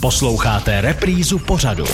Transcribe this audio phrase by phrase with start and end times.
[0.00, 1.84] Posloucháte reprízu pořadu.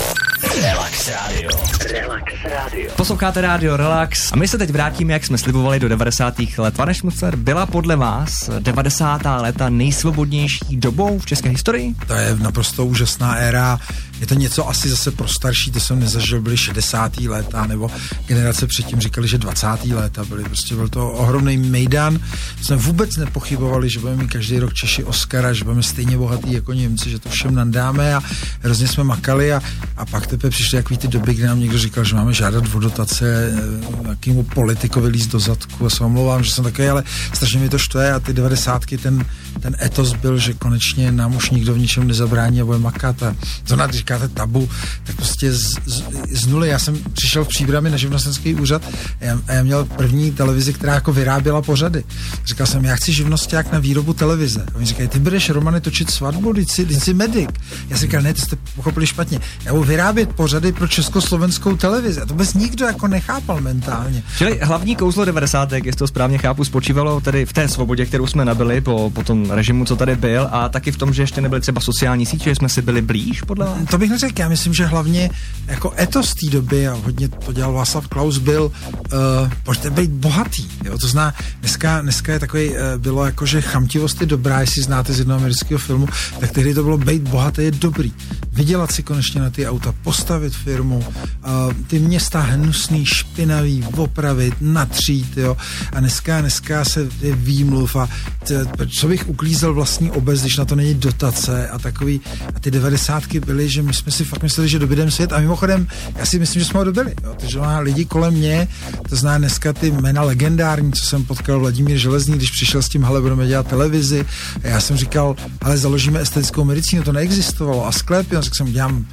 [0.61, 1.49] Relax Radio.
[1.91, 2.91] Relax Radio.
[2.95, 6.33] Posloucháte Radio Relax a my se teď vrátíme, jak jsme slibovali do 90.
[6.57, 6.75] let.
[6.77, 9.21] Pane Šmucer, byla podle vás 90.
[9.25, 11.95] léta nejsvobodnější dobou v české historii?
[12.07, 13.79] To je naprosto úžasná éra.
[14.19, 17.17] Je to něco asi zase pro starší, to jsem nezažil, byly 60.
[17.17, 17.91] léta, nebo
[18.25, 19.67] generace předtím říkali, že 20.
[19.91, 20.43] léta byly.
[20.43, 22.19] Prostě byl to ohromný mejdan.
[22.61, 26.73] Jsme vůbec nepochybovali, že budeme mít každý rok Češi Oscara, že budeme stejně bohatý jako
[26.73, 28.21] Němci, že to všem nandáme a
[28.61, 29.61] hrozně jsme makali a,
[29.97, 32.79] a pak teprve přišly takový ty doby, kdy nám někdo říkal, že máme žádat o
[32.79, 33.53] dotace
[34.01, 37.03] nějakému politikovi líst do zadku a se omlouvám, že jsem takový, ale
[37.33, 39.25] strašně mi to štve a ty devadesátky, ten,
[39.59, 43.35] ten etos byl, že konečně nám už nikdo v ničem nezabrání a bude makat a
[43.63, 44.69] to nás říkáte tabu,
[45.03, 48.81] tak prostě z, z, z nuly, já jsem přišel v příbrami na živnostenský úřad
[49.21, 52.03] a já, a já měl první televizi, která jako vyráběla pořady.
[52.45, 54.65] Říkal jsem, já chci živnosták na výrobu televize.
[54.73, 57.49] A oni říkají, ty budeš Romany točit svatbu, ty jsi, jsi medic.
[57.89, 59.39] Já si říkal, ne, to jste pochopili špatně.
[59.65, 62.21] Já budu vyrábět pořady pro československou televizi.
[62.21, 64.23] A to bez nikdo jako nechápal mentálně.
[64.37, 65.71] Čili hlavní kouzlo 90.
[65.71, 69.51] jestli to správně chápu, spočívalo tedy v té svobodě, kterou jsme nabili po, po tom
[69.51, 72.55] režimu, co tady byl, a taky v tom, že ještě nebyly třeba sociální sítě, že
[72.55, 73.77] jsme si byli blíž, podle vás?
[73.93, 75.29] To bych neřekl, já myslím, že hlavně
[75.67, 78.71] jako etos té doby, a hodně to dělal Václav Klaus, byl,
[79.13, 80.67] uh, pojďte být bohatý.
[80.83, 80.97] Jo?
[80.97, 85.13] To zná, dneska, dneska je takový, uh, bylo jako, že chamtivost je dobrá, jestli znáte
[85.13, 86.07] z jednoho amerického filmu,
[86.39, 88.13] tak tehdy to bylo být bohatý je dobrý.
[88.51, 95.37] Vydělat si konečně na ty auta, postavit firmu, uh, ty města hnusný, špinavý, opravit, natřít,
[95.37, 95.57] jo.
[95.93, 98.09] A dneska, dneska se je výmluv a
[98.43, 102.21] t, co bych uklízel vlastní obec, když na to není dotace a takový,
[102.55, 105.87] a ty devadesátky byly, že my jsme si fakt mysleli, že dobydem svět a mimochodem,
[106.15, 107.35] já si myslím, že jsme ho dobili, jo.
[107.39, 108.67] Takže má lidi kolem mě,
[109.09, 113.03] to zná dneska ty jména legendární, co jsem potkal Vladimír Železný, když přišel s tím,
[113.03, 114.25] hele, budeme dělat televizi.
[114.63, 117.87] A já jsem říkal, ale založíme estetickou medicínu, to neexistovalo.
[117.87, 119.05] A sklep, já jsem, dělám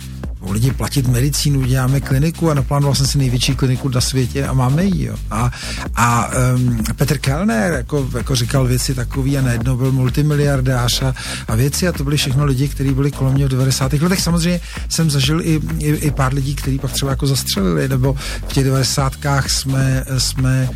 [0.51, 4.85] lidi platit medicínu, děláme kliniku a naplánoval jsem si největší kliniku na světě a máme
[4.85, 5.05] ji.
[5.05, 5.17] Jo.
[5.31, 5.51] A,
[5.97, 11.15] a um, Petr Kellner jako, jako říkal věci takový a najednou byl multimiliardář a,
[11.49, 13.93] a věci a to byly všechno lidi, kteří byli kolem mě v 90.
[13.93, 14.21] letech.
[14.21, 18.17] Samozřejmě jsem zažil i, i, i pár lidí, kteří pak třeba jako zastřelili, nebo
[18.49, 19.13] v těch 90.
[19.47, 20.69] jsme, jsme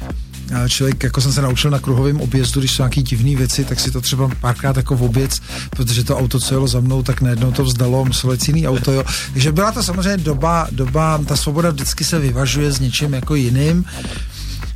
[0.69, 3.91] člověk, jako jsem se naučil na kruhovém objezdu, když jsou nějaký divné věci, tak si
[3.91, 7.53] to třeba párkrát jako v oběc, protože to auto, co jelo za mnou, tak najednou
[7.53, 9.04] to vzdalo, muselo jít jiný auto, jo.
[9.32, 13.84] Takže byla to samozřejmě doba, doba, ta svoboda vždycky se vyvažuje s něčím jako jiným.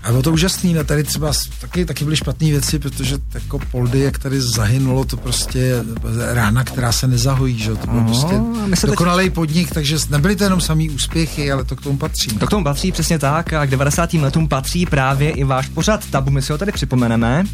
[0.08, 4.00] A bylo to úžasný, no tady třeba taky, taky byly špatné věci, protože jako Poldy,
[4.00, 5.84] jak tady zahynulo, to prostě
[6.32, 9.34] rána, která se nezahojí, že to byl no, prostě dokonalý teď...
[9.34, 12.28] podnik, takže nebyly to jenom samý úspěchy, ale to k tomu patří.
[12.30, 14.14] To k tomu patří přesně tak a k 90.
[14.14, 17.44] letům patří právě i váš pořad Tabu, my si ho tady připomeneme.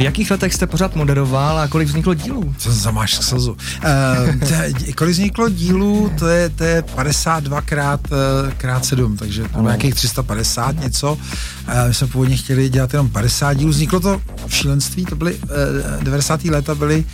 [0.00, 2.54] V jakých letech jste pořád moderoval a kolik vzniklo dílů?
[2.58, 3.52] Co za máš slzu.
[3.52, 9.60] Uh, kolik vzniklo dílů, to je, to je 52 krát, uh, krát 7, takže to
[9.60, 11.12] nějakých 350 něco.
[11.12, 11.18] Uh,
[11.88, 13.70] my jsme původně chtěli dělat jenom 50 dílů.
[13.70, 16.44] Vzniklo to v šílenství, to byly uh, 90.
[16.44, 17.04] léta byly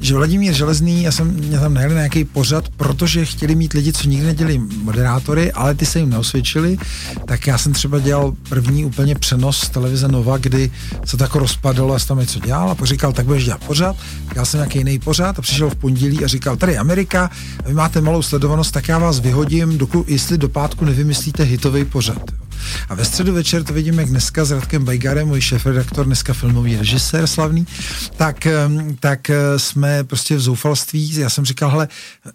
[0.00, 3.92] že Vladimír Železný, já jsem mě tam najeli na nějaký pořad, protože chtěli mít lidi,
[3.92, 6.78] co nikdy nedělali moderátory, ale ty se jim neosvědčili,
[7.24, 10.70] tak já jsem třeba dělal první úplně přenos televize Nova, kdy
[11.04, 13.96] se to jako rozpadalo a tam něco dělal a pak říkal, tak budeš dělat pořad,
[14.34, 17.30] já jsem nějaký jiný pořad a přišel v pondělí a říkal, tady Amerika,
[17.66, 22.45] vy máte malou sledovanost, tak já vás vyhodím, dokud, jestli do pátku nevymyslíte hitový pořad.
[22.88, 26.76] A ve středu večer to vidím, jak dneska s Radkem Bajgarem, můj šéf-redaktor, dneska filmový
[26.76, 27.66] režisér slavný,
[28.16, 28.46] tak,
[29.00, 31.16] tak eh, jsme prostě v zoufalství.
[31.16, 31.88] Já jsem říkal, hele,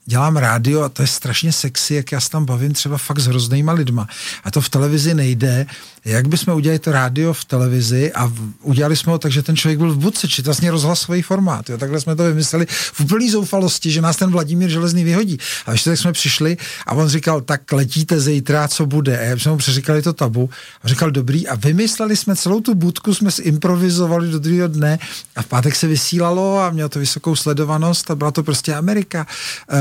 [0.06, 3.28] dělám rádio a to je strašně sexy, jak já se tam bavím třeba fakt s
[3.28, 4.08] hroznýma lidma.
[4.44, 5.66] A to v televizi nejde.
[6.06, 9.80] Jak bychom udělali to rádio v televizi a udělali jsme ho tak, že ten člověk
[9.80, 11.70] byl v budce, či vlastně rozhlasový formát.
[11.70, 11.78] Jo.
[11.78, 15.38] Takhle jsme to vymysleli v úplný zoufalosti, že nás ten Vladimír Železný vyhodí.
[15.66, 19.20] A ještě tak jsme přišli a on říkal, tak letíte zítra, co bude.
[19.20, 20.50] A já jsme mu přeříkali to tabu
[20.84, 25.00] a říkal, dobrý, a vymysleli jsme celou tu budku, jsme improvizovali do druhého dne
[25.36, 29.28] a v pátek se vysílalo a mělo to vysokou sledovanost a byla to prostě Amerika.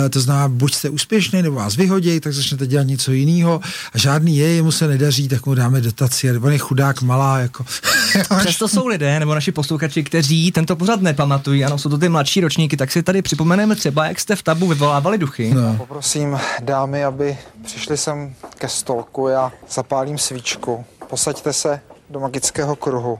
[0.06, 3.60] E, to znamená, buď jste úspěšný, nebo vás vyhodí, tak začnete dělat něco jiného
[3.92, 7.38] a žádný je, jemu se nedaří, tak mu dáme dotaci a on je chudák malá.
[7.38, 7.64] Jako.
[8.38, 12.40] Přesto jsou lidé, nebo naši posluchači, kteří tento pořad nepamatují, ano, jsou to ty mladší
[12.40, 15.54] ročníky, tak si tady připomeneme třeba, jak jste v tabu vyvolávali duchy.
[15.54, 15.74] No.
[15.76, 20.84] Poprosím dámy, aby přišli sem ke stolku, já zapálím svíčku.
[21.06, 21.80] Posaďte se
[22.10, 23.18] do magického kruhu.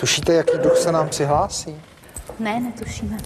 [0.00, 1.82] Tušíte, jaký duch se nám přihlásí?
[2.38, 3.16] Ne, netušíme.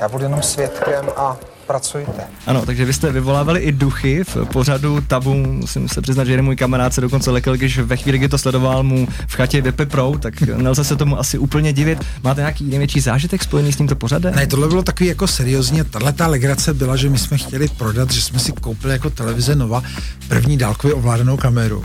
[0.00, 2.22] Já budu jenom svědkem a pracujte.
[2.46, 5.34] Ano, takže vy jste vyvolávali i duchy v pořadu tabu.
[5.34, 8.38] Musím se přiznat, že jeden můj kamarád se dokonce lekl, když ve chvíli, kdy to
[8.38, 12.04] sledoval mu v chatě Vypy Pro, tak nelze se tomu asi úplně divit.
[12.22, 14.34] Máte nějaký největší zážitek spojený s tímto pořadem?
[14.34, 15.84] Ne, tohle bylo takový jako seriózně.
[15.84, 19.54] Tahle ta legrace byla, že my jsme chtěli prodat, že jsme si koupili jako televize
[19.54, 19.82] Nova
[20.28, 21.84] první dálkově ovládanou kameru.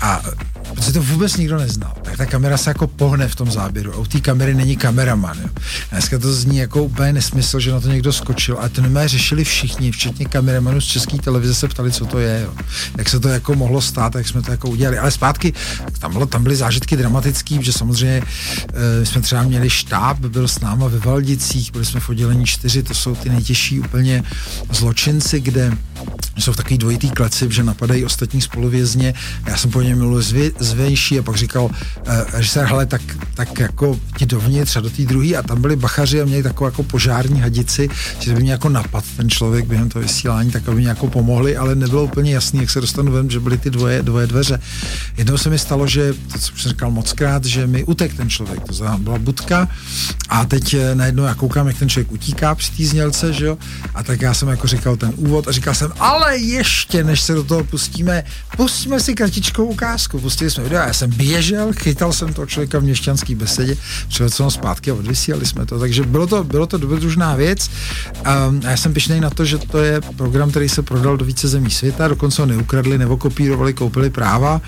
[0.00, 0.22] A
[0.74, 3.96] protože to vůbec nikdo neznal, tak ta kamera se jako pohne v tom záběru a
[3.96, 5.36] u té kamery není kameraman.
[5.42, 5.48] Jo.
[5.90, 9.44] Dneska to zní jako úplně nesmysl, že na to někdo skočil, a to nemá řešili
[9.44, 12.54] všichni, včetně kameramanů z české televize se ptali, co to je, jo.
[12.98, 14.98] jak se to jako mohlo stát, jak jsme to jako udělali.
[14.98, 15.52] Ale zpátky,
[15.98, 18.22] tam, bylo, tam byly zážitky dramatický, že samozřejmě
[19.02, 22.82] e, jsme třeba měli štáb, byl s náma ve Valdicích, byli jsme v oddělení čtyři,
[22.82, 24.22] to jsou ty nejtěžší úplně
[24.70, 25.72] zločinci, kde
[26.38, 29.14] jsou v takový dvojitý kleci, že napadají ostatní spoluvězně.
[29.46, 30.50] Já jsem po něm mluvil zvě,
[31.18, 31.70] a pak říkal, uh,
[32.32, 33.02] režisér, hele, tak,
[33.34, 36.68] tak jako ti dovnitř a do té druhé a tam byli bachaři a měli takovou
[36.68, 37.88] jako požární hadici,
[38.20, 41.56] že by mě jako napad ten člověk během toho vysílání, tak aby mě jako pomohli,
[41.56, 44.60] ale nebylo úplně jasný, jak se dostanu ven, že byly ty dvoje, dvoje dveře.
[45.16, 48.30] Jednou se mi stalo, že, to co jsem říkal moc krát, že mi utek ten
[48.30, 49.68] člověk, to byla budka
[50.28, 53.58] a teď eh, najednou já koukám, jak ten člověk utíká při té znělce, že jo,
[53.94, 57.34] a tak já jsem jako říkal ten úvod a říkal jsem, ale ještě než se
[57.34, 58.24] do toho pustíme,
[58.56, 62.82] pustíme si kratičkou ukázku, pustili jsme video, já jsem běžel, chytal jsem toho člověka v
[62.82, 63.76] měšťanský besedě,
[64.08, 67.70] přivedl jsem ho zpátky a odvysílali jsme to, takže bylo to, bylo to dobrodružná věc.
[68.48, 71.24] Um, a já jsem pišnej na to, že to je program, který se prodal do
[71.24, 74.60] více zemí světa, dokonce ho neukradli, nebo kopírovali, koupili práva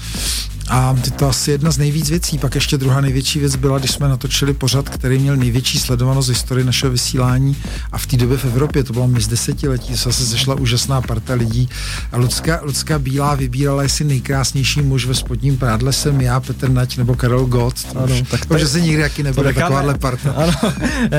[0.70, 2.38] a to asi jedna z nejvíc věcí.
[2.38, 6.32] Pak ještě druhá největší věc byla, když jsme natočili pořad, který měl největší sledovanost v
[6.32, 7.56] historii našeho vysílání
[7.92, 11.34] a v té době v Evropě, to bylo mis desetiletí, se se zešla úžasná parta
[11.34, 11.68] lidí
[12.12, 16.96] a Lucka, Lucka Bílá vybírala, jestli nejkrásnější muž ve spodním prádle jsem já, Petr Nať
[16.96, 17.74] nebo Karel Gott.
[17.96, 20.30] Ano, tak to, že se nikdy jaký nebude takováhle parta.
[20.40, 20.52] Ano.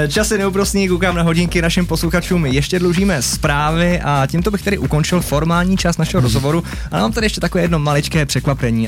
[0.08, 2.46] Čas je neúprostný, koukám na hodinky našim posluchačům.
[2.46, 7.26] Ještě dlužíme zprávy a tímto bych tedy ukončil formální část našeho rozhovoru, ale mám tady
[7.26, 8.88] ještě takové jedno maličké překvapení.